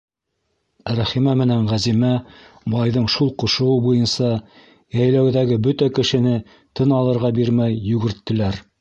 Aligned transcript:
Рәхимә 0.99 1.35
менән 1.41 1.67
Ғәзимә, 1.71 2.09
байҙың 2.75 3.05
шул 3.17 3.31
ҡушыуы 3.45 3.77
буйынса, 3.85 4.33
йәйләүҙәге 4.99 5.61
бөтә 5.69 5.93
кешене 6.01 6.37
тын 6.81 7.01
алырға 7.03 7.37
бирмәй 7.41 7.81
йүгерттеләр. 7.95 8.63